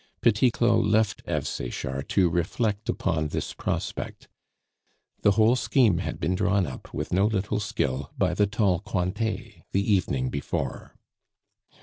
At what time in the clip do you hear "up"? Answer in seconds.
6.65-6.91